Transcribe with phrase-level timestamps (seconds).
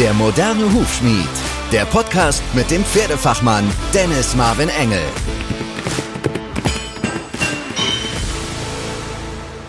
[0.00, 1.28] Der moderne Hufschmied.
[1.70, 5.04] Der Podcast mit dem Pferdefachmann Dennis Marvin Engel.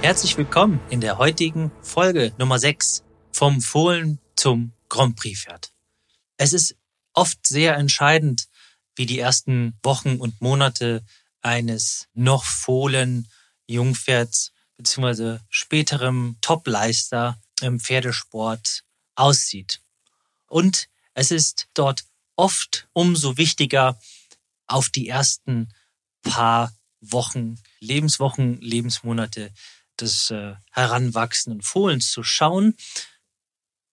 [0.01, 5.71] Herzlich willkommen in der heutigen Folge Nummer 6 vom Fohlen zum Grand Prix Pferd.
[6.37, 6.75] Es ist
[7.13, 8.47] oft sehr entscheidend,
[8.95, 11.05] wie die ersten Wochen und Monate
[11.43, 13.27] eines noch Fohlen
[13.67, 15.37] Jungpferds bzw.
[15.49, 18.81] späterem Topleister im Pferdesport
[19.13, 19.84] aussieht.
[20.47, 23.99] Und es ist dort oft umso wichtiger,
[24.67, 25.73] auf die ersten
[26.23, 29.53] paar Wochen, Lebenswochen, Lebensmonate
[29.99, 32.75] des äh, heranwachsenden Fohlens zu schauen.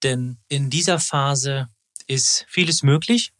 [0.02, 1.68] Denn in dieser Phase
[2.06, 3.32] ist vieles möglich,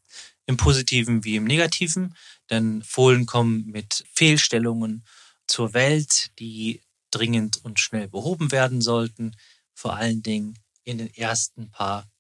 [0.47, 2.15] im positiven wie im negativen.
[2.51, 5.05] Denn Fohlen kommen mit Fehlstellungen
[5.47, 9.37] zur Welt, die dringend und schnell behoben werden sollten,
[9.75, 12.12] vor allen Dingen in den ersten paar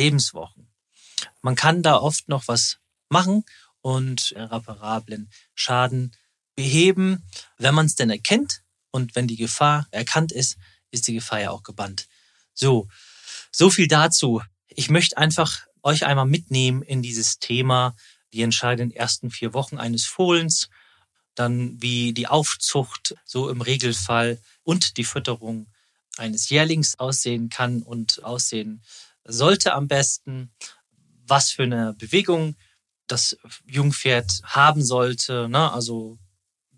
[0.00, 0.72] Lebenswochen.
[1.42, 2.78] Man kann da oft noch was
[3.10, 3.44] machen
[3.82, 6.16] und irreparablen Schaden
[6.54, 7.22] beheben,
[7.58, 10.56] wenn man es denn erkennt und wenn die Gefahr erkannt ist,
[10.90, 12.08] ist die Gefahr ja auch gebannt.
[12.54, 12.88] So,
[13.52, 14.42] so viel dazu.
[14.68, 17.94] Ich möchte einfach euch einmal mitnehmen in dieses Thema,
[18.32, 20.70] die entscheidenden ersten vier Wochen eines Fohlens,
[21.34, 25.66] dann wie die Aufzucht so im Regelfall und die Fütterung
[26.16, 28.82] eines Jährlings aussehen kann und aussehen
[29.24, 30.52] sollte am besten,
[31.26, 32.56] was für eine Bewegung
[33.06, 35.48] das Jungpferd haben sollte.
[35.48, 35.70] Ne?
[35.72, 36.18] Also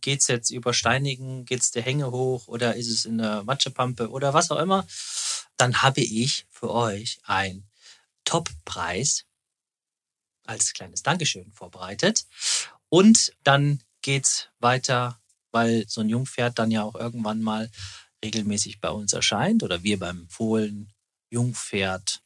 [0.00, 4.34] geht's jetzt über Steinigen, geht's der Hänge hoch oder ist es in der Matschepampe oder
[4.34, 4.86] was auch immer,
[5.56, 7.64] dann habe ich für euch ein
[8.24, 9.24] Top-Preis
[10.44, 12.26] als kleines Dankeschön vorbereitet.
[12.88, 15.20] Und dann geht's weiter,
[15.50, 17.70] weil so ein Jungpferd dann ja auch irgendwann mal
[18.24, 20.92] regelmäßig bei uns erscheint oder wir beim Fohlen,
[21.30, 22.22] Jungpferd,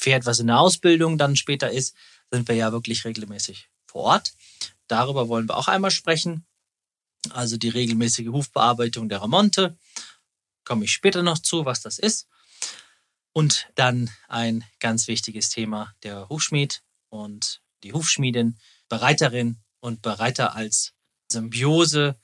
[0.00, 1.94] Pferd, was in der Ausbildung dann später ist,
[2.30, 4.32] sind wir ja wirklich regelmäßig vor Ort.
[4.86, 6.46] Darüber wollen wir auch einmal sprechen.
[7.30, 9.76] Also die regelmäßige Hufbearbeitung der Remonte.
[10.64, 12.28] Komme ich später noch zu, was das ist.
[13.32, 18.58] Und dann ein ganz wichtiges Thema, der Hufschmied und die Hufschmiedin,
[18.88, 20.94] Bereiterin und Bereiter als
[21.30, 22.18] Symbiose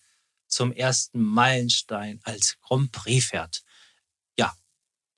[0.49, 3.63] zum ersten Meilenstein als Grand Prix Pferd.
[4.39, 4.57] Ja,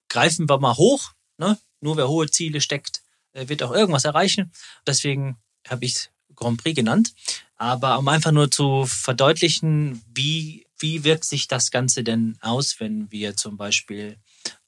[0.09, 1.13] greifen wir mal hoch.
[1.39, 1.59] Ne?
[1.81, 3.03] Nur wer hohe Ziele steckt,
[3.33, 4.53] äh, wird auch irgendwas erreichen.
[4.87, 7.15] Deswegen habe ich es Grand Prix genannt.
[7.57, 13.11] Aber um einfach nur zu verdeutlichen, wie, wie wirkt sich das Ganze denn aus, wenn
[13.11, 14.17] wir zum Beispiel,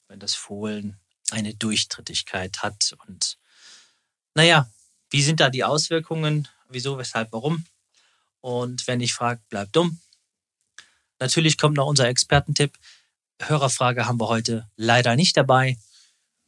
[0.09, 0.97] wenn das Fohlen
[1.31, 3.38] eine Durchtrittigkeit hat und
[4.34, 4.69] naja,
[5.10, 6.49] wie sind da die Auswirkungen?
[6.69, 7.65] Wieso, weshalb, warum?
[8.41, 10.00] Und wenn ich frage, bleib dumm.
[11.19, 12.72] Natürlich kommt noch unser Expertentipp.
[13.41, 15.78] Hörerfrage haben wir heute leider nicht dabei.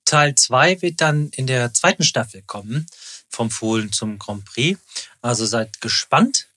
[0.05, 2.87] Teil 2 wird dann in der zweiten Staffel kommen,
[3.29, 4.79] vom Fohlen zum Grand Prix.
[5.21, 6.49] Also seid gespannt,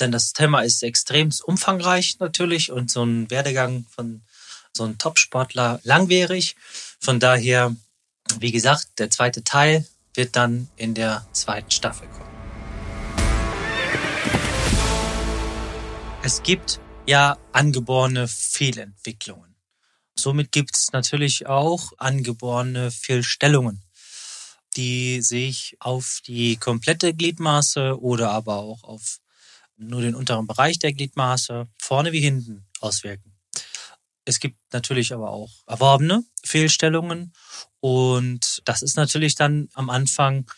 [0.00, 4.22] denn das Thema ist extrem umfangreich natürlich und so ein Werdegang von
[4.76, 6.56] so einem Topsportler langwierig.
[7.00, 7.74] Von daher,
[8.38, 12.28] wie gesagt, der zweite Teil wird dann in der zweiten Staffel kommen.
[16.22, 19.47] Es gibt ja angeborene Fehlentwicklungen.
[20.18, 23.84] Somit gibt es natürlich auch angeborene Fehlstellungen,
[24.76, 29.20] die sich auf die komplette Gliedmaße oder aber auch auf
[29.76, 33.38] nur den unteren Bereich der Gliedmaße, vorne wie hinten, auswirken.
[34.24, 37.32] Es gibt natürlich aber auch erworbene Fehlstellungen
[37.80, 40.50] und das ist natürlich dann am Anfang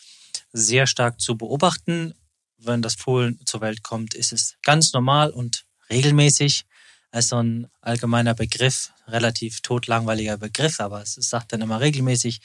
[0.52, 2.14] sehr stark zu beobachten.
[2.56, 6.64] Wenn das Fohlen zur Welt kommt, ist es ganz normal und regelmäßig
[7.10, 12.40] als so ein allgemeiner Begriff, relativ totlangweiliger Begriff, aber es sagt dann immer regelmäßig,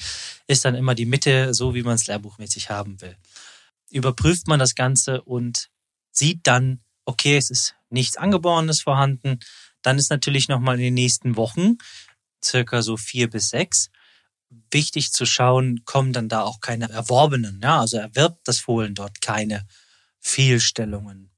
[0.48, 3.16] ist dann immer die Mitte so, wie man es lehrbuchmäßig haben will.
[3.90, 5.70] Überprüft man das Ganze und
[6.12, 9.40] sieht dann, okay, es ist nichts Angeborenes vorhanden,
[9.82, 11.78] dann ist natürlich nochmal in den nächsten Wochen,
[12.44, 13.90] circa so vier bis sechs,
[14.72, 19.22] wichtig zu schauen, kommen dann da auch keine erworbenen, ja, also erwirbt das Fohlen dort
[19.22, 19.66] keine
[20.20, 21.32] Fehlstellungen,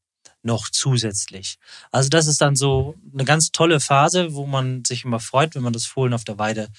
[0.48, 1.60] noch zusätzlich.
[1.92, 5.62] Also das ist dann so eine ganz tolle Phase, wo man sich immer freut, wenn
[5.62, 6.70] man das Fohlen auf der Weide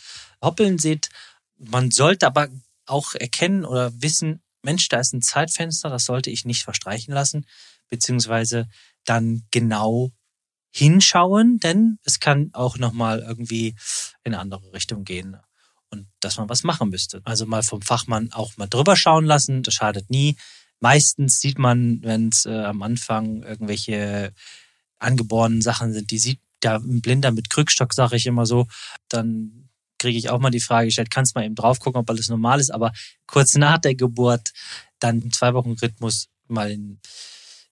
[0.43, 1.11] hoppeln sieht.
[1.59, 2.49] Man sollte aber
[2.87, 7.47] auch erkennen oder wissen, Mensch, da ist ein Zeitfenster, das sollte ich nicht verstreichen lassen,
[7.89, 8.69] beziehungsweise
[9.05, 10.11] dann genau
[10.71, 13.77] hinschauen, denn es kann auch nochmal irgendwie
[14.25, 15.37] in eine andere Richtung gehen
[15.91, 17.21] und dass man was machen müsste.
[17.25, 20.37] Also mal vom Fachmann auch mal drüber schauen lassen, das schadet nie.
[20.81, 24.33] Meistens sieht man, wenn es äh, am Anfang irgendwelche
[24.99, 28.67] angeborenen Sachen sind, die sieht der Blinder mit Krückstock, sage ich immer so,
[29.09, 32.29] dann kriege ich auch mal die Frage gestellt, kannst mal eben drauf gucken, ob alles
[32.29, 32.93] normal ist, aber
[33.27, 34.53] kurz nach der Geburt
[34.99, 37.01] dann im zwei Wochen Rhythmus mal in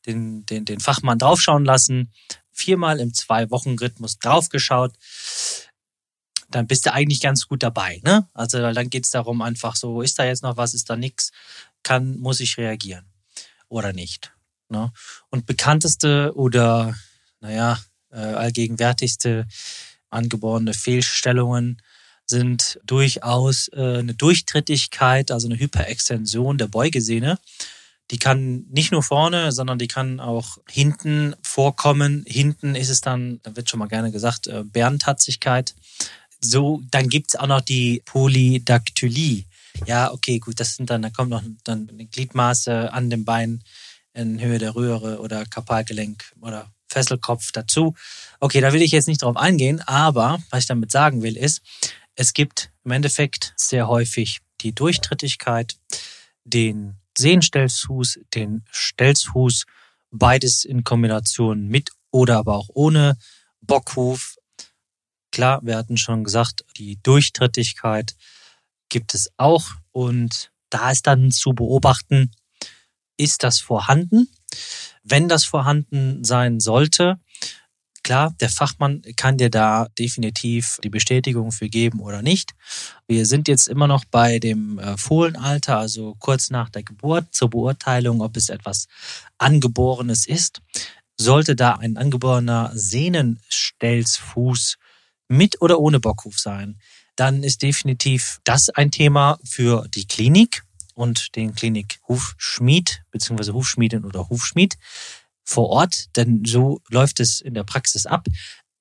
[0.07, 2.13] den, den, den Fachmann draufschauen lassen,
[2.53, 4.95] viermal im zwei Wochen Rhythmus draufgeschaut,
[6.49, 8.01] dann bist du eigentlich ganz gut dabei.
[8.05, 8.29] Ne?
[8.33, 11.33] Also dann geht es darum, einfach so, ist da jetzt noch was, ist da nichts,
[11.87, 13.07] kann, muss ich reagieren
[13.69, 14.33] oder nicht.
[14.69, 14.93] Ne?
[15.31, 16.95] Und bekannteste oder,
[17.41, 17.79] naja,
[18.11, 19.47] äh, allgegenwärtigste
[20.11, 21.81] angeborene Fehlstellungen
[22.27, 27.39] sind durchaus äh, eine Durchtrittigkeit, also eine Hyperextension der Beugesehne.
[28.11, 32.25] Die kann nicht nur vorne, sondern die kann auch hinten vorkommen.
[32.27, 34.65] Hinten ist es dann, da wird schon mal gerne gesagt, äh.
[36.41, 39.45] So, dann gibt's auch noch die Polydactylie.
[39.85, 43.63] Ja, okay, gut, das sind dann, da kommt noch dann eine Gliedmaße an dem Bein
[44.15, 47.95] in Höhe der Röhre oder Kapalgelenk oder Fesselkopf dazu.
[48.41, 51.61] Okay, da will ich jetzt nicht drauf eingehen, aber was ich damit sagen will, ist,
[52.15, 55.77] es gibt im Endeffekt sehr häufig die Durchtrittigkeit,
[56.45, 59.67] den Sehenstelzfuß, den Stelzfuß,
[60.11, 63.19] beides in Kombination mit oder aber auch ohne
[63.61, 64.37] Bockhuf.
[65.33, 68.17] Klar, wir hatten schon gesagt, die Durchtrittigkeit
[68.89, 72.31] gibt es auch und da ist dann zu beobachten,
[73.17, 74.29] ist das vorhanden?
[75.03, 77.19] Wenn das vorhanden sein sollte,
[78.03, 82.53] klar, der Fachmann kann dir da definitiv die Bestätigung für geben oder nicht.
[83.09, 87.51] Wir sind jetzt immer noch bei dem äh, Fohlenalter, also kurz nach der Geburt, zur
[87.51, 88.87] Beurteilung, ob es etwas
[89.39, 90.63] Angeborenes ist.
[91.19, 94.77] Sollte da ein angeborener Sehnenstelzfuß
[95.29, 96.79] mit oder ohne Bockhuf sein,
[97.17, 100.63] dann ist definitiv das ein Thema für die Klinik
[100.95, 103.53] und den Klinik Hufschmied bzw.
[103.53, 104.79] Hufschmiedin oder Hufschmied
[105.45, 108.27] vor Ort, denn so läuft es in der Praxis ab,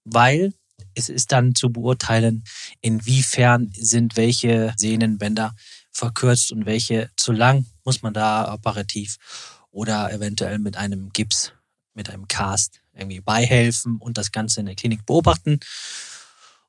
[0.03, 0.53] weil
[0.95, 2.43] es ist dann zu beurteilen,
[2.81, 5.55] inwiefern sind welche Sehnenbänder
[5.91, 9.17] verkürzt und welche zu lang, muss man da operativ
[9.71, 11.51] oder eventuell mit einem Gips,
[11.93, 15.59] mit einem Cast irgendwie beihelfen und das Ganze in der Klinik beobachten.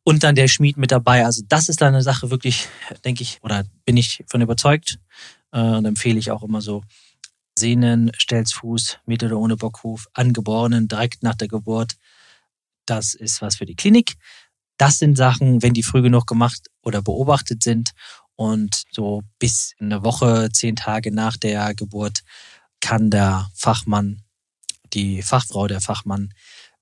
[0.08, 1.24] Und dann der Schmied mit dabei.
[1.24, 2.68] Also das ist dann eine Sache wirklich,
[3.04, 5.00] denke ich, oder bin ich von überzeugt
[5.50, 6.84] äh, und empfehle ich auch immer so,
[7.58, 11.96] Sehnen, Stelzfuß, mit oder ohne Bockhuf, Angeborenen direkt nach der Geburt.
[12.84, 14.14] Das ist was für die Klinik.
[14.76, 17.90] Das sind Sachen, wenn die früh genug gemacht oder beobachtet sind
[18.36, 22.20] und so bis eine Woche, zehn Tage nach der Geburt
[22.80, 24.22] kann der Fachmann,
[24.92, 26.32] die Fachfrau, der Fachmann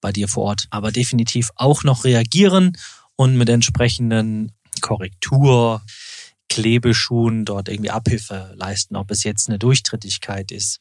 [0.03, 2.77] bei dir vor Ort aber definitiv auch noch reagieren
[3.17, 5.83] und mit entsprechenden Korrektur,
[6.49, 10.81] Klebeschuhen dort irgendwie Abhilfe leisten, ob es jetzt eine Durchtrittigkeit ist,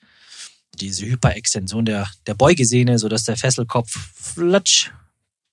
[0.75, 4.91] diese Hyperextension der, der Beugesehne, sodass der Fesselkopf flatsch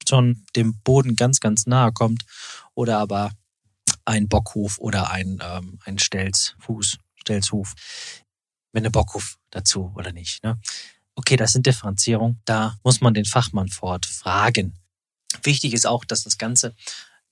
[0.09, 2.25] schon dem Boden ganz, ganz nahe kommt,
[2.75, 3.33] oder aber
[4.05, 7.75] ein Bockhuf oder ein, ähm, ein Stelzfuß, Stelzhuf,
[8.73, 10.43] mit einem Bockhuf dazu oder nicht.
[10.43, 10.59] Ne?
[11.15, 12.41] Okay, das sind Differenzierungen.
[12.45, 14.80] Da muss man den Fachmann fort fragen.
[15.45, 16.75] Wichtig ist auch, dass das Ganze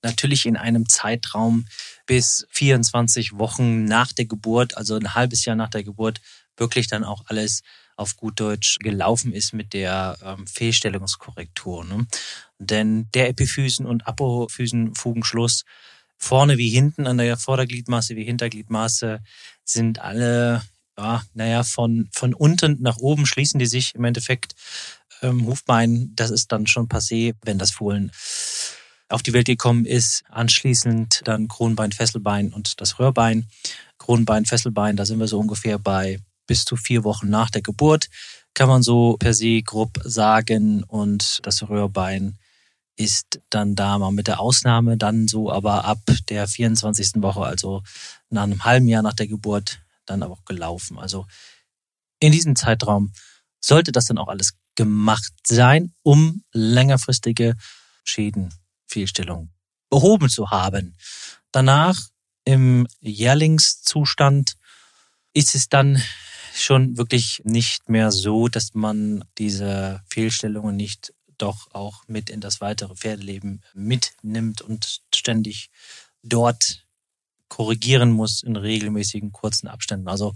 [0.01, 1.65] natürlich in einem Zeitraum
[2.05, 6.21] bis 24 Wochen nach der Geburt, also ein halbes Jahr nach der Geburt,
[6.57, 7.61] wirklich dann auch alles
[7.95, 11.83] auf gut Deutsch gelaufen ist mit der ähm, Fehlstellungskorrektur.
[11.83, 12.07] Ne?
[12.57, 15.65] Denn der Epiphysen- und Apophysenfugenschluss
[16.17, 19.21] vorne wie hinten an der Vordergliedmaße wie Hintergliedmaße
[19.63, 20.61] sind alle,
[20.99, 24.55] ja, naja, von, von unten nach oben schließen die sich im Endeffekt.
[25.21, 28.11] Ähm, Hufbein, das ist dann schon passé, wenn das Fohlen
[29.07, 30.23] auf die Welt gekommen ist.
[30.29, 33.47] Anschließend dann Kronbein, Fesselbein und das Röhrbein.
[33.97, 38.09] Kronbein, Fesselbein, da sind wir so ungefähr bei bis zu vier Wochen nach der Geburt,
[38.53, 40.83] kann man so per se grob sagen.
[40.83, 42.37] Und das Röhrbein
[42.97, 47.21] ist dann da mal mit der Ausnahme dann so, aber ab der 24.
[47.21, 47.83] Woche, also
[48.29, 49.79] nach einem halben Jahr nach der Geburt,
[50.09, 50.97] dann auch gelaufen.
[50.97, 51.25] Also
[52.19, 53.13] in diesem Zeitraum
[53.59, 57.55] sollte das dann auch alles gemacht sein, um längerfristige
[58.03, 58.53] Schäden
[58.87, 59.51] Fehlstellung
[59.89, 60.95] behoben zu haben.
[61.51, 61.99] Danach
[62.45, 64.55] im Jährlingszustand
[65.33, 66.01] ist es dann
[66.53, 72.61] schon wirklich nicht mehr so, dass man diese Fehlstellungen nicht doch auch mit in das
[72.61, 75.69] weitere Pferdeleben mitnimmt und ständig
[76.23, 76.85] dort
[77.49, 80.07] korrigieren muss in regelmäßigen kurzen Abständen.
[80.07, 80.33] Also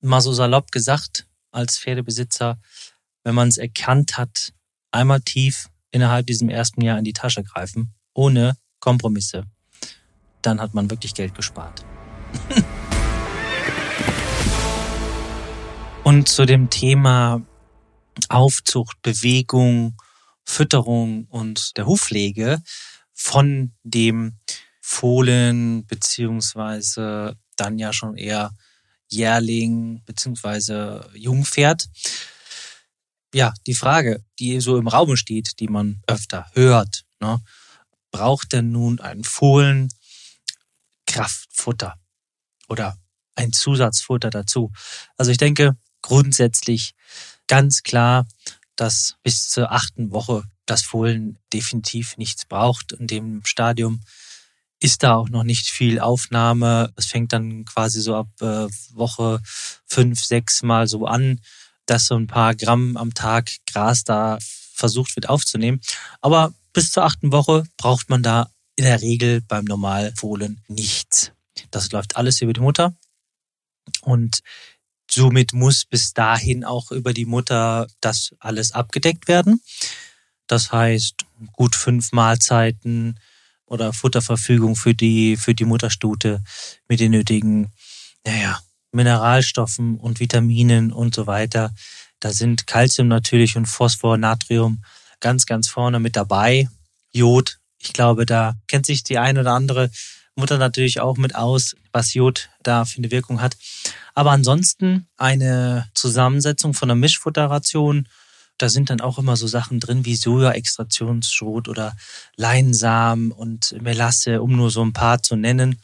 [0.00, 2.58] mal so salopp gesagt, als Pferdebesitzer,
[3.22, 4.52] wenn man es erkannt hat,
[4.90, 9.44] einmal tief innerhalb diesem ersten Jahr in die Tasche greifen, ohne Kompromisse,
[10.42, 11.84] dann hat man wirklich Geld gespart.
[16.04, 17.40] Und zu dem Thema
[18.28, 19.96] Aufzucht, Bewegung,
[20.44, 22.62] Fütterung und der Hufpflege
[23.14, 24.38] von dem
[24.86, 28.52] Fohlen beziehungsweise dann ja schon eher
[29.08, 31.88] Jährling beziehungsweise Jungpferd.
[33.32, 37.40] Ja, die Frage, die so im Raum steht, die man öfter hört, ne?
[38.10, 39.88] braucht denn nun ein Fohlen
[41.06, 41.94] Kraftfutter
[42.68, 42.98] oder
[43.36, 44.70] ein Zusatzfutter dazu?
[45.16, 46.94] Also ich denke grundsätzlich
[47.46, 48.28] ganz klar,
[48.76, 52.92] dass bis zur achten Woche das Fohlen definitiv nichts braucht.
[52.92, 54.02] In dem Stadium
[54.84, 56.92] ist da auch noch nicht viel Aufnahme.
[56.94, 59.40] Es fängt dann quasi so ab äh, Woche
[59.86, 61.40] fünf, sechs Mal so an,
[61.86, 64.38] dass so ein paar Gramm am Tag Gras da
[64.74, 65.80] versucht wird aufzunehmen.
[66.20, 71.32] Aber bis zur achten Woche braucht man da in der Regel beim Normalfohlen nichts.
[71.70, 72.94] Das läuft alles über die Mutter.
[74.02, 74.40] Und
[75.10, 79.62] somit muss bis dahin auch über die Mutter das alles abgedeckt werden.
[80.46, 83.18] Das heißt, gut fünf Mahlzeiten
[83.74, 86.42] oder Futterverfügung für die, für die Mutterstute
[86.88, 87.72] mit den nötigen,
[88.24, 88.58] naja,
[88.92, 91.74] Mineralstoffen und Vitaminen und so weiter.
[92.20, 94.82] Da sind Calcium natürlich und Phosphor, Natrium
[95.20, 96.68] ganz, ganz vorne mit dabei.
[97.12, 99.90] Jod, ich glaube, da kennt sich die eine oder andere
[100.36, 103.56] Mutter natürlich auch mit aus, was Jod da für eine Wirkung hat.
[104.14, 108.08] Aber ansonsten eine Zusammensetzung von einer Mischfutterration
[108.58, 111.96] da sind dann auch immer so Sachen drin wie Soja-Extraktionsschrot oder
[112.36, 115.80] Leinsamen und Melasse, um nur so ein paar zu nennen.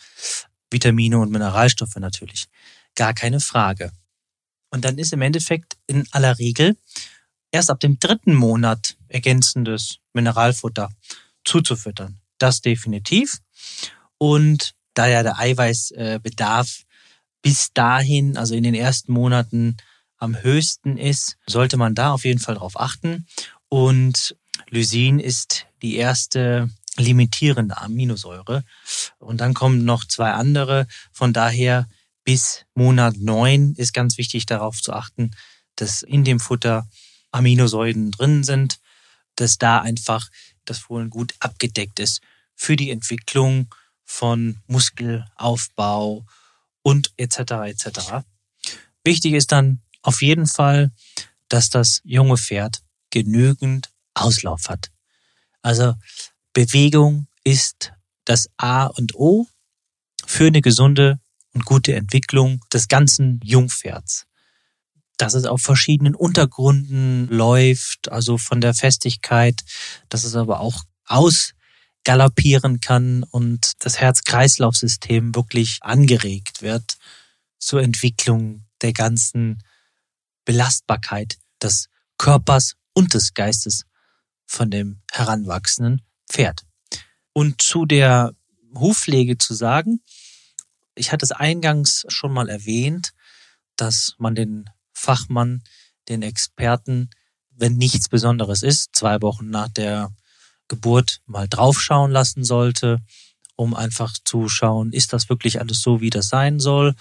[0.71, 2.47] Vitamine und Mineralstoffe natürlich.
[2.95, 3.93] Gar keine Frage.
[4.71, 6.77] Und dann ist im Endeffekt in aller Regel
[7.51, 10.91] erst ab dem dritten Monat ergänzendes Mineralfutter
[11.45, 12.21] zuzufüttern.
[12.39, 13.39] Das definitiv.
[14.19, 16.85] Und da ja der Eiweißbedarf
[17.43, 19.77] bis dahin, also in den ersten Monaten,
[20.21, 23.27] am höchsten ist, sollte man da auf jeden Fall drauf achten.
[23.69, 24.37] Und
[24.69, 28.63] Lysin ist die erste limitierende Aminosäure.
[29.19, 30.87] Und dann kommen noch zwei andere.
[31.13, 31.89] Von daher
[32.25, 35.31] bis Monat neun ist ganz wichtig darauf zu achten,
[35.77, 36.87] dass in dem Futter
[37.33, 38.79] Aminosäuren drin sind,
[39.37, 40.29] dass da einfach
[40.65, 42.21] das Fohlen gut abgedeckt ist
[42.55, 43.75] für die Entwicklung
[44.05, 46.27] von Muskelaufbau
[46.83, 47.39] und etc.
[47.65, 48.25] etc.
[49.03, 50.93] Wichtig ist dann auf jeden Fall,
[51.49, 54.91] dass das junge Pferd genügend Auslauf hat.
[55.63, 55.95] Also
[56.53, 57.93] Bewegung ist
[58.25, 59.47] das A und O
[60.27, 61.21] für eine gesunde
[61.53, 64.27] und gute Entwicklung des ganzen Jungpferds.
[65.17, 69.63] Dass es auf verschiedenen Untergründen läuft, also von der Festigkeit,
[70.09, 76.97] dass es aber auch ausgaloppieren kann und das Herz-Kreislauf-System wirklich angeregt wird
[77.59, 79.63] zur Entwicklung der ganzen
[80.51, 81.87] Belastbarkeit des
[82.19, 83.85] Körpers und des Geistes
[84.47, 86.63] von dem heranwachsenden Pferd.
[87.33, 88.33] Und zu der
[88.75, 90.03] Hufpflege zu sagen,
[90.97, 93.13] ich hatte es eingangs schon mal erwähnt,
[93.77, 95.63] dass man den Fachmann,
[96.09, 97.11] den Experten,
[97.53, 100.13] wenn nichts Besonderes ist, zwei Wochen nach der
[100.67, 102.99] Geburt mal draufschauen lassen sollte,
[103.55, 106.97] um einfach zu schauen, ist das wirklich alles so, wie das sein soll?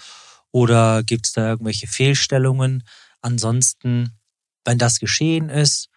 [0.52, 2.84] Oder gibt es da irgendwelche Fehlstellungen?
[3.22, 4.18] Ansonsten,
[4.64, 5.88] wenn das geschehen ist,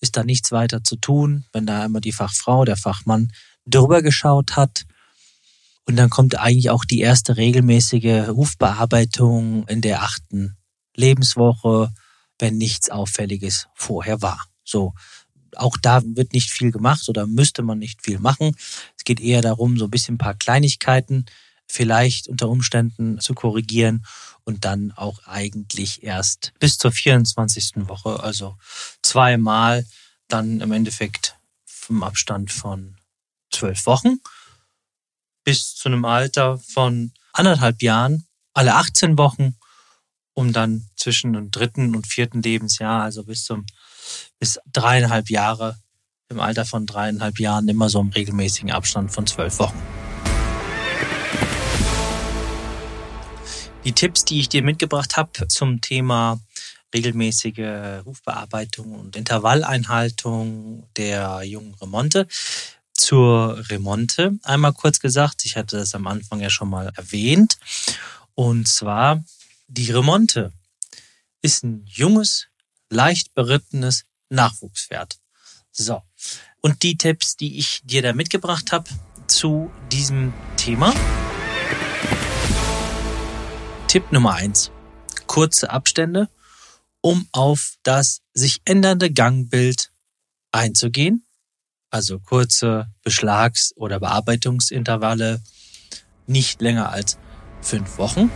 [0.00, 3.32] ist da nichts weiter zu tun, wenn da einmal die Fachfrau, der Fachmann
[3.66, 4.84] drüber geschaut hat.
[5.86, 10.56] Und dann kommt eigentlich auch die erste regelmäßige Rufbearbeitung in der achten
[10.96, 11.92] Lebenswoche,
[12.38, 14.44] wenn nichts Auffälliges vorher war.
[14.64, 14.94] So,
[15.56, 18.56] auch da wird nicht viel gemacht oder müsste man nicht viel machen.
[18.96, 21.26] Es geht eher darum, so ein bisschen ein paar Kleinigkeiten
[21.72, 24.04] vielleicht unter Umständen zu korrigieren
[24.44, 27.88] und dann auch eigentlich erst bis zur 24.
[27.88, 28.56] Woche, also
[29.00, 29.86] zweimal,
[30.28, 32.96] dann im Endeffekt vom Abstand von
[33.50, 34.18] zwölf Wochen
[35.44, 39.56] bis zu einem Alter von anderthalb Jahren, alle 18 Wochen,
[40.34, 43.66] um dann zwischen dem dritten und vierten Lebensjahr, also bis zum
[44.38, 45.78] bis dreieinhalb Jahre,
[46.28, 50.01] im Alter von dreieinhalb Jahren immer so im regelmäßigen Abstand von zwölf Wochen.
[53.84, 56.40] Die Tipps, die ich dir mitgebracht habe zum Thema
[56.94, 62.28] regelmäßige Rufbearbeitung und Intervalleinhaltung der jungen Remonte.
[62.94, 67.58] Zur Remonte einmal kurz gesagt, ich hatte das am Anfang ja schon mal erwähnt.
[68.34, 69.24] Und zwar,
[69.66, 70.52] die Remonte
[71.40, 72.46] ist ein junges,
[72.88, 75.18] leicht berittenes Nachwuchspferd.
[75.72, 76.02] So.
[76.60, 78.88] Und die Tipps, die ich dir da mitgebracht habe
[79.26, 80.94] zu diesem Thema,
[83.92, 84.70] Tipp Nummer eins:
[85.26, 86.30] Kurze Abstände,
[87.02, 89.92] um auf das sich ändernde Gangbild
[90.50, 91.26] einzugehen.
[91.90, 95.42] also kurze Beschlags- oder Bearbeitungsintervalle,
[96.26, 97.18] nicht länger als
[97.60, 98.30] fünf Wochen.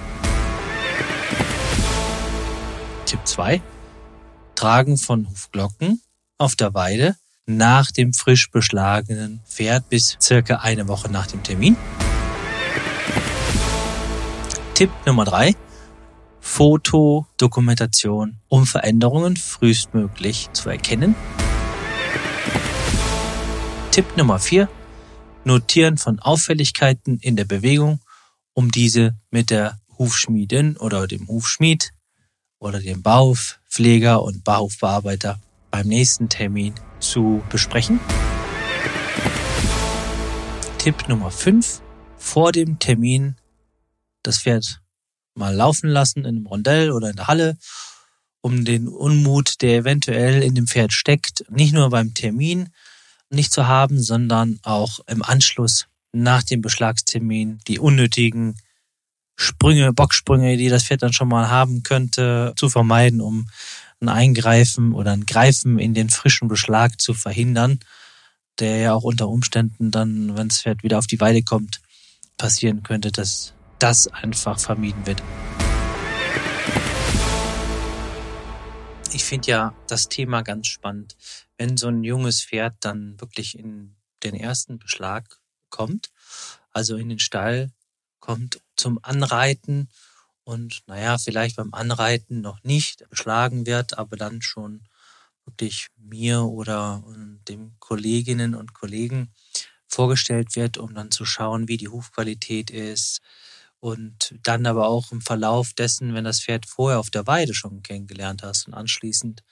[3.06, 3.62] Tipp 2.
[4.56, 6.02] Tragen von Hufglocken
[6.36, 11.78] auf der Weide nach dem frisch beschlagenen Pferd bis circa eine Woche nach dem Termin.
[14.76, 15.56] Tipp Nummer 3.
[16.38, 21.14] Fotodokumentation, um Veränderungen frühestmöglich zu erkennen.
[23.90, 24.68] Tipp Nummer 4.
[25.44, 28.00] Notieren von Auffälligkeiten in der Bewegung,
[28.52, 31.94] um diese mit der Hufschmiedin oder dem Hufschmied
[32.58, 35.40] oder dem Baupfleger und Bauhofbearbeiter
[35.70, 37.98] beim nächsten Termin zu besprechen.
[40.76, 41.80] Tipp Nummer 5.
[42.18, 43.36] Vor dem Termin
[44.26, 44.80] das Pferd
[45.34, 47.56] mal laufen lassen in einem Rondell oder in der Halle,
[48.40, 52.70] um den Unmut, der eventuell in dem Pferd steckt, nicht nur beim Termin
[53.30, 58.56] nicht zu haben, sondern auch im Anschluss nach dem Beschlagstermin die unnötigen
[59.36, 63.48] Sprünge, Bocksprünge, die das Pferd dann schon mal haben könnte, zu vermeiden, um
[64.00, 67.80] ein Eingreifen oder ein Greifen in den frischen Beschlag zu verhindern,
[68.58, 71.80] der ja auch unter Umständen dann, wenn das Pferd wieder auf die Weide kommt,
[72.38, 75.22] passieren könnte, dass das einfach vermieden wird.
[79.12, 81.16] Ich finde ja das Thema ganz spannend,
[81.56, 85.40] wenn so ein junges Pferd dann wirklich in den ersten Beschlag
[85.70, 86.10] kommt,
[86.72, 87.72] also in den Stall
[88.20, 89.88] kommt zum Anreiten
[90.44, 94.82] und naja, vielleicht beim Anreiten noch nicht beschlagen wird, aber dann schon
[95.44, 97.02] wirklich mir oder
[97.48, 99.32] dem Kolleginnen und Kollegen
[99.86, 103.20] vorgestellt wird, um dann zu schauen, wie die Hufqualität ist,
[103.80, 107.82] und dann aber auch im Verlauf dessen, wenn das Pferd vorher auf der Weide schon
[107.82, 109.42] kennengelernt hast und anschließend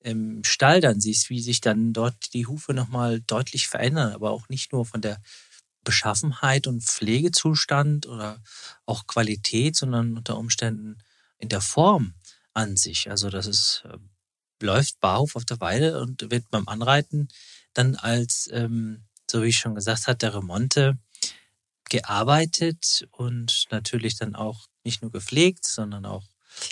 [0.00, 4.48] im Stall dann siehst, wie sich dann dort die Hufe nochmal deutlich verändern, aber auch
[4.48, 5.20] nicht nur von der
[5.84, 8.42] Beschaffenheit und Pflegezustand oder
[8.86, 10.98] auch Qualität, sondern unter Umständen
[11.38, 12.14] in der Form
[12.54, 13.10] an sich.
[13.10, 13.96] Also das ist, äh,
[14.62, 17.28] läuft barhof auf der Weide und wird beim Anreiten
[17.72, 20.98] dann als, ähm, so wie ich schon gesagt hatte, der Remonte
[21.90, 26.24] gearbeitet und natürlich dann auch nicht nur gepflegt, sondern auch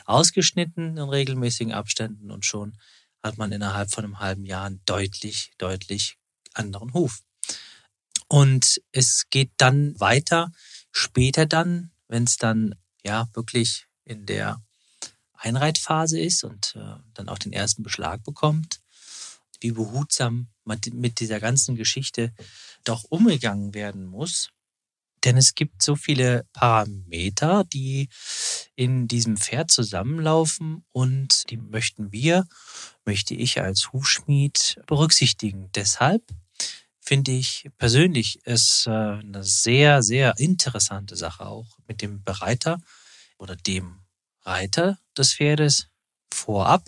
[0.07, 2.79] ausgeschnitten in regelmäßigen Abständen und schon
[3.23, 6.17] hat man innerhalb von einem halben Jahr einen deutlich, deutlich
[6.55, 7.21] anderen Huf.
[8.29, 10.53] Und es geht dann weiter,
[10.93, 14.63] später dann, wenn es dann ja wirklich in der
[15.33, 18.81] Einreitphase ist und äh, dann auch den ersten Beschlag bekommt,
[19.61, 22.33] wie behutsam mit dieser ganzen Geschichte
[22.85, 24.51] doch umgegangen werden muss,
[25.25, 28.09] denn es gibt so viele Parameter, die
[28.75, 32.47] in diesem Pferd zusammenlaufen und die möchten wir,
[33.05, 35.71] möchte ich als Hufschmied berücksichtigen.
[35.75, 36.23] Deshalb
[37.01, 42.81] finde ich persönlich es äh, eine sehr, sehr interessante Sache auch mit dem Bereiter
[43.39, 44.01] oder dem
[44.43, 45.89] Reiter des Pferdes
[46.33, 46.85] vorab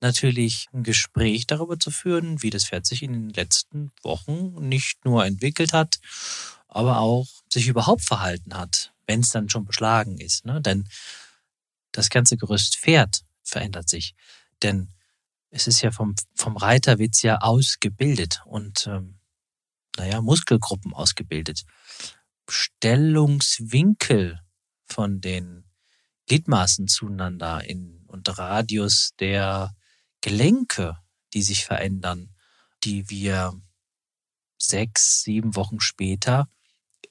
[0.00, 5.04] natürlich ein Gespräch darüber zu führen, wie das Pferd sich in den letzten Wochen nicht
[5.04, 6.00] nur entwickelt hat,
[6.70, 10.46] aber auch sich überhaupt verhalten hat, wenn es dann schon beschlagen ist.
[10.46, 10.60] Ne?
[10.60, 10.88] Denn
[11.92, 14.14] das ganze Gerüst Pferd verändert sich.
[14.62, 14.88] Denn
[15.50, 19.18] es ist ja vom, vom Reiter wird's ja ausgebildet und ähm,
[19.96, 21.64] naja, Muskelgruppen ausgebildet.
[22.48, 24.40] Stellungswinkel
[24.86, 25.64] von den
[26.26, 29.74] Gliedmaßen zueinander in, und Radius der
[30.20, 30.96] Gelenke,
[31.34, 32.32] die sich verändern,
[32.84, 33.60] die wir
[34.56, 36.48] sechs, sieben Wochen später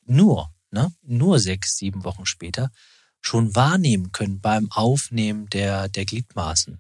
[0.10, 2.72] nur, ne, nur sechs, sieben Wochen später
[3.22, 6.80] schon wahrnehmen können beim Aufnehmen der, der Gliedmaßen,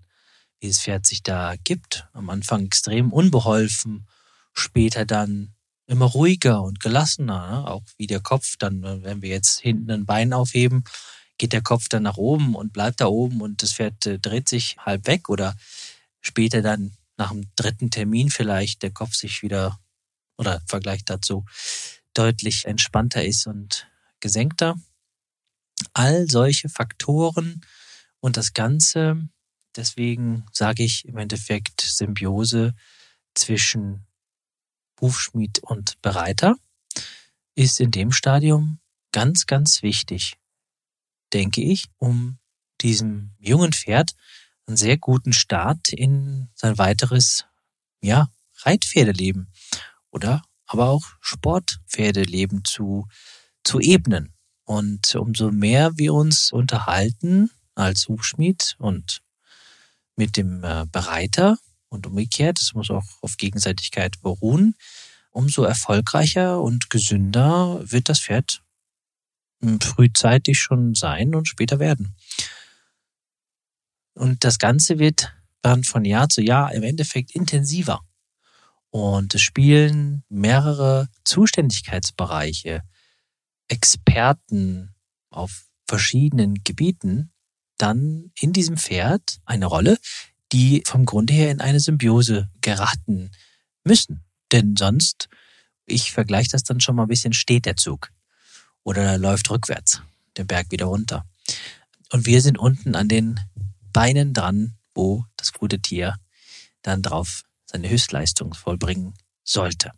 [0.59, 2.07] wie das Pferd sich da gibt.
[2.13, 4.07] Am Anfang extrem unbeholfen,
[4.53, 5.53] später dann
[5.85, 7.67] immer ruhiger und gelassener, ne?
[7.67, 10.83] auch wie der Kopf dann, wenn wir jetzt hinten ein Bein aufheben,
[11.37, 14.47] geht der Kopf dann nach oben und bleibt da oben und das Pferd äh, dreht
[14.47, 15.55] sich halb weg oder
[16.21, 19.79] später dann nach dem dritten Termin vielleicht der Kopf sich wieder
[20.37, 21.45] oder Vergleich dazu
[22.19, 23.87] deutlich entspannter ist und
[24.19, 24.75] gesenkter.
[25.93, 27.61] All solche Faktoren
[28.19, 29.29] und das Ganze,
[29.77, 32.73] deswegen sage ich im Endeffekt Symbiose
[33.35, 34.05] zwischen
[34.99, 36.57] Hufschmied und Bereiter,
[37.55, 38.79] ist in dem Stadium
[39.13, 40.35] ganz, ganz wichtig,
[41.31, 42.37] denke ich, um
[42.81, 44.13] diesem jungen Pferd
[44.67, 47.45] einen sehr guten Start in sein weiteres,
[48.01, 48.29] ja,
[48.63, 49.53] Reitpferdeleben
[50.11, 53.07] oder aber auch Sportpferdeleben zu,
[53.63, 54.33] zu ebnen.
[54.63, 59.21] Und umso mehr wir uns unterhalten als Hufschmied und
[60.15, 61.57] mit dem äh, Bereiter
[61.89, 64.75] und umgekehrt, es muss auch auf Gegenseitigkeit beruhen,
[65.31, 68.61] umso erfolgreicher und gesünder wird das Pferd
[69.81, 72.15] frühzeitig schon sein und später werden.
[74.13, 78.01] Und das Ganze wird dann von Jahr zu Jahr im Endeffekt intensiver.
[78.91, 82.81] Und es spielen mehrere Zuständigkeitsbereiche,
[83.67, 84.95] Experten
[85.29, 87.31] auf verschiedenen Gebieten
[87.77, 89.97] dann in diesem Pferd eine Rolle,
[90.51, 93.31] die vom Grunde her in eine Symbiose geraten
[93.83, 94.23] müssen.
[94.51, 95.29] Denn sonst,
[95.85, 98.11] ich vergleiche das dann schon mal ein bisschen, steht der Zug
[98.83, 100.01] oder er läuft rückwärts,
[100.37, 101.25] den Berg wieder runter.
[102.11, 103.39] Und wir sind unten an den
[103.93, 106.15] Beinen dran, wo das gute Tier
[106.81, 109.91] dann drauf seine Höchstleistung vollbringen sollte.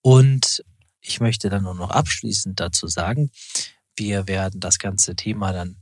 [0.00, 0.64] Und
[1.00, 3.30] ich möchte dann nur noch abschließend dazu sagen,
[3.96, 5.76] wir werden das ganze Thema dann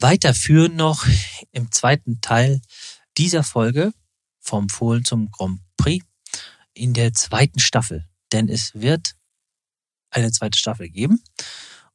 [0.00, 1.06] weiterführen noch
[1.52, 2.60] im zweiten Teil
[3.16, 3.92] dieser Folge
[4.40, 6.04] vom Fohlen zum Grand Prix
[6.74, 8.08] in der zweiten Staffel.
[8.32, 9.14] Denn es wird
[10.10, 11.22] eine zweite Staffel geben.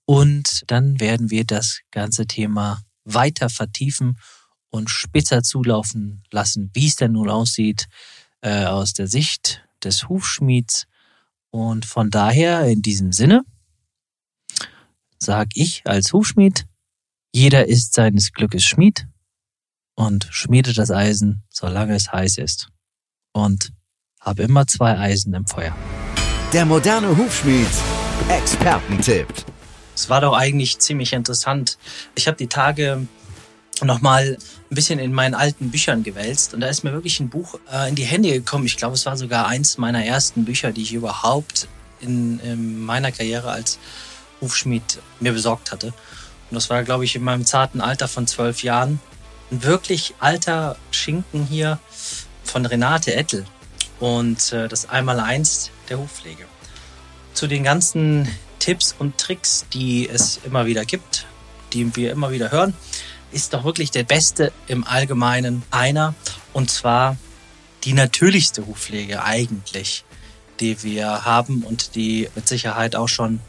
[0.06, 4.18] Und dann werden wir das ganze Thema weiter vertiefen
[4.70, 7.88] und spitzer zulaufen lassen, wie es denn nun aussieht
[8.42, 10.88] äh, aus der Sicht des Hufschmieds.
[11.50, 13.44] Und von daher in diesem Sinne
[15.20, 16.66] sage ich als Hufschmied,
[17.34, 19.08] jeder ist seines Glückes Schmied
[19.96, 22.70] und schmiedet das Eisen, solange es heiß ist.
[23.34, 23.72] Und
[24.20, 25.76] hab immer zwei Eisen im Feuer.
[26.54, 27.68] Der moderne Hufschmied
[28.30, 29.28] Expertentipp.
[29.96, 31.78] Es war doch eigentlich ziemlich interessant.
[32.16, 33.08] Ich habe die Tage
[33.82, 34.38] nochmal
[34.72, 37.90] ein bisschen in meinen alten Büchern gewälzt und da ist mir wirklich ein Buch äh,
[37.90, 38.66] in die Hände gekommen.
[38.66, 41.68] Ich glaube, es war sogar eins meiner ersten Bücher, die ich überhaupt
[42.00, 43.80] in, in meiner Karriere als
[44.42, 45.88] Hufschmied mir besorgt hatte.
[45.88, 49.00] Und das war, glaube ich, in meinem zarten Alter von zwölf Jahren.
[49.52, 51.80] Ein wirklich alter Schinken hier
[52.44, 53.46] von Renate Ettel
[54.00, 56.46] und äh, das Einmaleins der Hufpflege
[57.38, 61.28] zu den ganzen Tipps und Tricks, die es immer wieder gibt,
[61.72, 62.74] die wir immer wieder hören,
[63.32, 66.14] ist doch wirklich der beste im Allgemeinen einer.
[66.54, 67.18] Und zwar
[67.84, 70.04] die natürlichste Hufpflege eigentlich,
[70.60, 73.40] die wir haben und die mit Sicherheit auch schon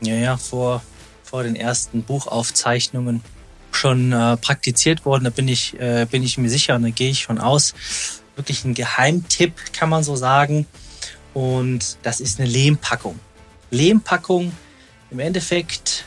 [0.00, 0.82] ja, ja, vor,
[1.22, 3.22] vor den ersten Buchaufzeichnungen
[3.72, 5.24] schon äh, praktiziert worden.
[5.24, 7.74] Da bin ich, äh, bin ich mir sicher und da gehe ich von aus.
[8.36, 10.66] Wirklich ein Geheimtipp, kann man so sagen.
[11.34, 13.18] Und das ist eine Lehmpackung.
[13.70, 14.52] Lehmpackung,
[15.10, 16.04] im Endeffekt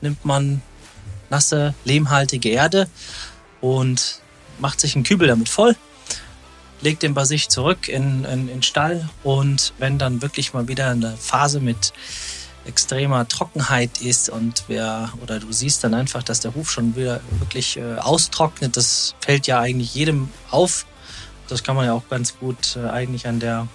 [0.00, 0.62] nimmt man
[1.34, 2.88] nasse, lehmhaltige Erde
[3.60, 4.20] und
[4.60, 5.74] macht sich einen Kübel damit voll,
[6.80, 11.16] legt den bei sich zurück in, in Stall und wenn dann wirklich mal wieder eine
[11.16, 11.92] Phase mit
[12.66, 17.20] extremer Trockenheit ist und wer oder du siehst dann einfach, dass der Huf schon wieder
[17.38, 20.86] wirklich äh, austrocknet, das fällt ja eigentlich jedem auf.
[21.48, 23.68] Das kann man ja auch ganz gut äh, eigentlich an der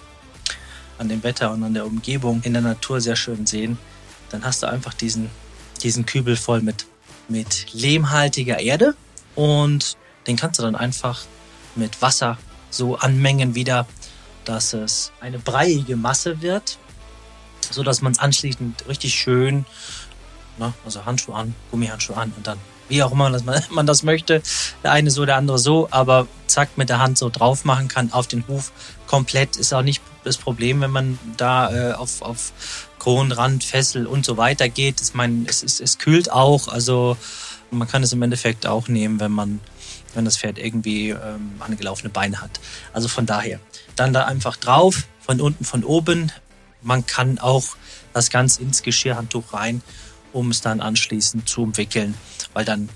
[0.98, 3.78] an dem Wetter und an der Umgebung in der Natur sehr schön sehen,
[4.30, 5.30] dann hast du einfach diesen,
[5.82, 6.84] diesen Kübel voll mit,
[7.30, 8.94] mit lehmhaltiger Erde
[9.34, 11.22] und den kannst du dann einfach
[11.76, 12.36] mit Wasser
[12.70, 13.86] so anmengen wieder,
[14.44, 16.78] dass es eine breiige Masse wird,
[17.70, 19.64] so dass man es anschließend richtig schön,
[20.58, 23.30] na, also Handschuhe an, Gummihandschuhe an und dann wie auch immer
[23.70, 24.42] man das möchte,
[24.82, 28.12] der eine so, der andere so, aber zack mit der Hand so drauf machen kann
[28.12, 28.72] auf den Huf.
[29.06, 32.52] Komplett ist auch nicht das Problem, wenn man da äh, auf, auf
[33.00, 35.00] Kronrand, Fessel und so weiter geht.
[35.00, 37.16] Ich meine, es, es, es kühlt auch, also
[37.72, 39.60] man kann es im Endeffekt auch nehmen, wenn man
[40.14, 42.60] wenn das Pferd irgendwie ähm, angelaufene Beine hat.
[42.92, 43.60] Also von daher.
[43.96, 46.32] Dann da einfach drauf, von unten, von oben.
[46.82, 47.76] Man kann auch
[48.12, 49.82] das Ganze ins Geschirrhandtuch rein,
[50.32, 52.14] um es dann anschließend zu umwickeln,
[52.54, 52.88] weil dann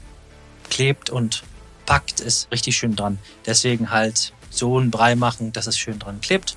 [0.70, 1.44] klebt und
[1.86, 3.18] packt es richtig schön dran.
[3.46, 6.56] Deswegen halt so einen Brei machen, dass es schön dran klebt.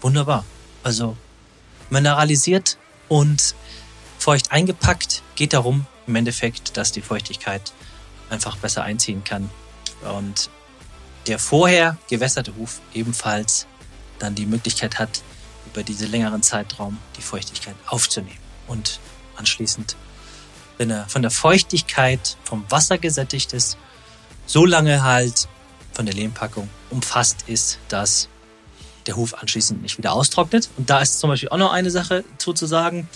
[0.00, 0.44] Wunderbar.
[0.82, 1.16] Also
[1.90, 3.54] mineralisiert und
[4.18, 7.72] feucht eingepackt geht darum im Endeffekt, dass die Feuchtigkeit
[8.30, 9.50] einfach besser einziehen kann.
[10.16, 10.50] Und
[11.26, 13.66] der vorher gewässerte Huf ebenfalls
[14.18, 15.22] dann die Möglichkeit hat,
[15.66, 18.38] über diesen längeren Zeitraum die Feuchtigkeit aufzunehmen.
[18.66, 19.00] Und
[19.36, 19.96] anschließend,
[20.78, 23.76] wenn er von der Feuchtigkeit vom Wasser gesättigt ist,
[24.46, 25.48] so lange halt
[25.92, 28.28] von der Lehmpackung umfasst ist, dass
[29.06, 30.68] der Hof anschließend nicht wieder austrocknet.
[30.76, 33.08] Und da ist zum Beispiel auch noch eine Sache zuzusagen.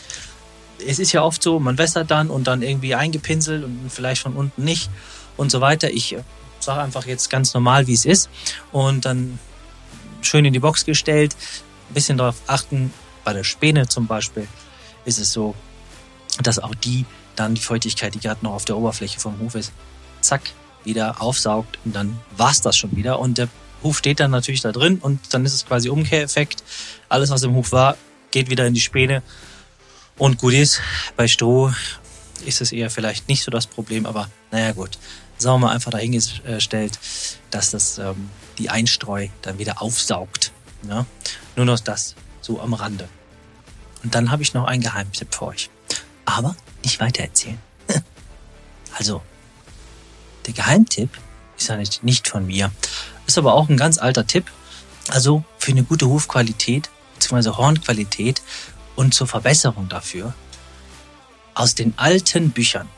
[0.86, 4.34] Es ist ja oft so, man wässert dann und dann irgendwie eingepinselt und vielleicht von
[4.34, 4.90] unten nicht
[5.36, 5.90] und so weiter.
[5.90, 6.22] Ich äh,
[6.60, 8.28] sage einfach jetzt ganz normal, wie es ist
[8.72, 9.38] und dann
[10.22, 11.34] schön in die Box gestellt.
[11.90, 12.92] Ein bisschen darauf achten,
[13.24, 14.46] bei der Späne zum Beispiel
[15.04, 15.54] ist es so,
[16.42, 19.72] dass auch die dann die Feuchtigkeit, die gerade noch auf der Oberfläche vom Hof ist,
[20.20, 20.42] zack,
[20.84, 23.18] wieder aufsaugt und dann war's das schon wieder.
[23.18, 23.48] Und der
[23.82, 26.62] Huf steht dann natürlich da drin und dann ist es quasi Umkehreffekt.
[27.08, 27.96] Alles, was im Huf war,
[28.30, 29.22] geht wieder in die Späne.
[30.18, 30.80] Und gut ist,
[31.16, 31.72] bei Stroh
[32.44, 34.98] ist es eher vielleicht nicht so das Problem, aber naja gut.
[35.38, 36.98] Sagen wir mal einfach dahingestellt,
[37.50, 40.52] dass das ähm, die Einstreu dann wieder aufsaugt.
[40.88, 41.04] Ja?
[41.56, 43.08] Nur noch das so am Rande.
[44.02, 45.70] Und dann habe ich noch einen Geheimtipp für euch.
[46.24, 47.58] Aber nicht weiter erzählen.
[48.96, 49.22] also,
[50.46, 51.10] der Geheimtipp
[51.58, 52.70] ist ja nicht, nicht von mir.
[53.26, 54.50] Ist aber auch ein ganz alter Tipp.
[55.08, 57.50] Also für eine gute Hufqualität bzw.
[57.50, 58.42] Hornqualität
[58.96, 60.34] und zur Verbesserung dafür
[61.54, 62.88] aus den alten Büchern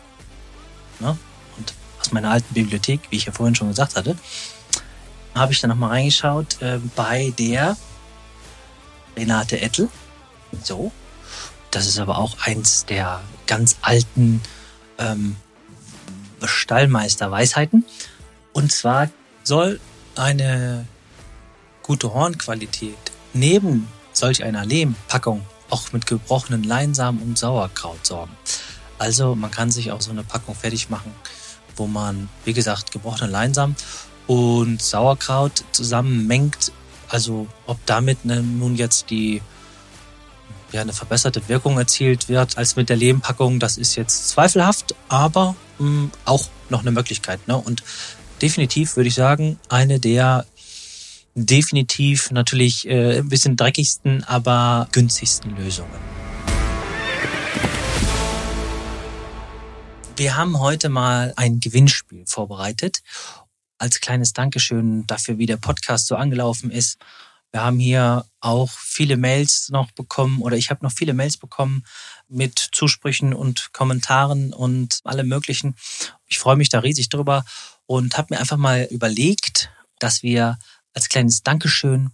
[1.00, 1.16] ne,
[1.56, 4.16] und aus meiner alten Bibliothek, wie ich ja vorhin schon gesagt hatte,
[5.34, 7.76] habe ich da nochmal reingeschaut äh, bei der
[9.16, 9.88] Renate Ettel.
[10.62, 10.92] So.
[11.70, 14.40] Das ist aber auch eins der ganz alten
[14.98, 15.36] ähm,
[16.42, 17.84] Stallmeister-Weisheiten.
[18.52, 19.10] Und zwar
[19.44, 19.78] soll
[20.18, 20.86] eine
[21.82, 22.96] gute Hornqualität
[23.32, 28.32] neben solch einer Lehmpackung auch mit gebrochenen Leinsamen und Sauerkraut sorgen.
[28.98, 31.14] Also man kann sich auch so eine Packung fertig machen,
[31.76, 33.76] wo man, wie gesagt, gebrochene Leinsamen
[34.26, 36.72] und Sauerkraut zusammenmengt.
[37.08, 39.40] Also ob damit ne, nun jetzt die
[40.72, 45.54] ja, eine verbesserte Wirkung erzielt wird als mit der Lehmpackung, das ist jetzt zweifelhaft, aber
[45.78, 47.46] mh, hm, auch noch eine Möglichkeit.
[47.48, 47.56] Ne?
[47.56, 47.82] Und
[48.42, 50.46] definitiv würde ich sagen, eine der
[51.34, 55.90] definitiv natürlich äh, ein bisschen dreckigsten, aber günstigsten Lösungen.
[60.16, 63.02] Wir haben heute mal ein Gewinnspiel vorbereitet.
[63.78, 66.98] Als kleines Dankeschön dafür, wie der Podcast so angelaufen ist.
[67.52, 71.84] Wir haben hier auch viele Mails noch bekommen oder ich habe noch viele Mails bekommen
[72.28, 75.76] mit Zusprüchen und Kommentaren und allem möglichen.
[76.26, 77.44] Ich freue mich da riesig drüber
[77.88, 80.58] und habe mir einfach mal überlegt, dass wir
[80.92, 82.10] als kleines Dankeschön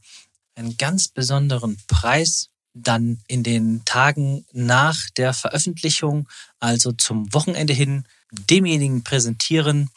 [0.55, 6.29] einen ganz besonderen Preis dann in den Tagen nach der Veröffentlichung,
[6.61, 9.91] also zum Wochenende hin, demjenigen präsentieren,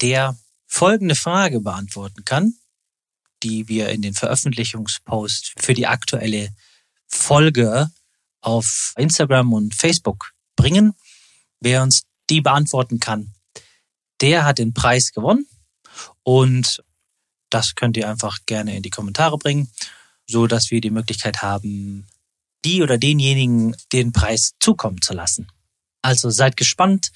[0.00, 2.54] der folgende Frage beantworten kann,
[3.42, 6.48] die wir in den Veröffentlichungspost für die aktuelle
[7.06, 7.90] Folge
[8.40, 10.94] auf Instagram und Facebook bringen.
[11.60, 13.34] Wer uns die beantworten kann,
[14.20, 15.46] der hat den Preis gewonnen.
[16.22, 16.82] Und
[17.50, 19.70] das könnt ihr einfach gerne in die Kommentare bringen,
[20.26, 22.06] so dass wir die Möglichkeit haben,
[22.64, 25.48] die oder denjenigen den Preis zukommen zu lassen.
[26.02, 27.10] Also seid gespannt.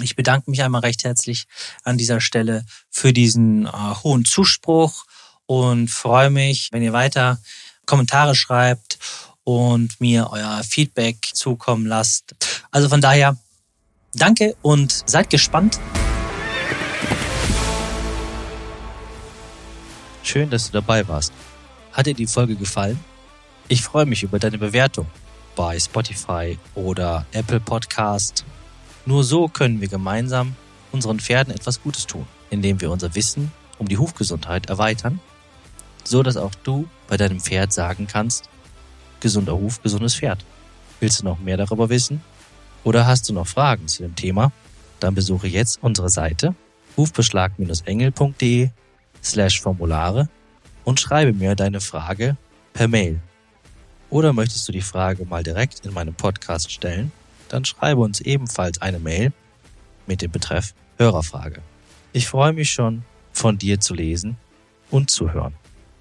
[0.00, 1.46] Ich bedanke mich einmal recht herzlich
[1.82, 5.04] an dieser Stelle für diesen äh, hohen Zuspruch
[5.46, 7.40] und freue mich, wenn ihr weiter
[7.86, 8.98] Kommentare schreibt
[9.42, 12.34] und mir euer Feedback zukommen lasst.
[12.70, 13.36] Also von daher,
[14.14, 15.80] danke und seid gespannt.
[20.30, 21.32] Schön, dass du dabei warst.
[21.90, 23.00] Hat dir die Folge gefallen?
[23.66, 25.08] Ich freue mich über deine Bewertung
[25.56, 28.44] bei Spotify oder Apple Podcast.
[29.06, 30.54] Nur so können wir gemeinsam
[30.92, 35.18] unseren Pferden etwas Gutes tun, indem wir unser Wissen um die Hufgesundheit erweitern,
[36.04, 38.48] so dass auch du bei deinem Pferd sagen kannst,
[39.18, 40.44] gesunder Huf, gesundes Pferd.
[41.00, 42.22] Willst du noch mehr darüber wissen?
[42.84, 44.52] Oder hast du noch Fragen zu dem Thema?
[45.00, 46.54] Dann besuche jetzt unsere Seite
[46.96, 48.70] hufbeschlag-engel.de
[49.22, 50.28] slash Formulare
[50.84, 52.36] und schreibe mir deine Frage
[52.72, 53.20] per Mail.
[54.10, 57.12] Oder möchtest du die Frage mal direkt in meinem Podcast stellen?
[57.48, 59.32] Dann schreibe uns ebenfalls eine Mail
[60.06, 61.62] mit dem Betreff Hörerfrage.
[62.12, 64.36] Ich freue mich schon, von dir zu lesen
[64.90, 65.54] und zu hören.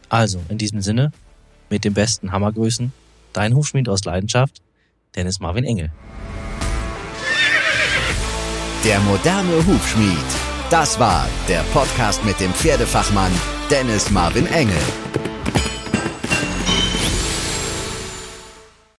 [0.09, 1.11] Also, in diesem Sinne,
[1.69, 2.91] mit den besten Hammergrüßen,
[3.31, 4.61] dein Hufschmied aus Leidenschaft,
[5.15, 5.91] Dennis Marvin Engel.
[8.83, 10.48] Der moderne Hufschmied.
[10.69, 13.31] Das war der Podcast mit dem Pferdefachmann
[13.71, 15.08] Dennis Marvin Engel.